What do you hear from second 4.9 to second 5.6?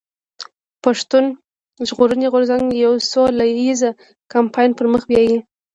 مخ بيايي.